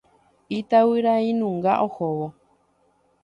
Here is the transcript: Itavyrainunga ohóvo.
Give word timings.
Itavyrainunga 0.57 1.71
ohóvo. 1.85 2.27